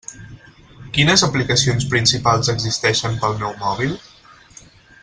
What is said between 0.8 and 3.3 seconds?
Quines aplicacions principals existeixen